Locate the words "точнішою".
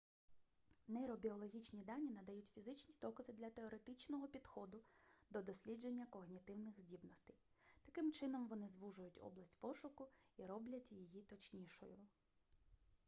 11.21-11.97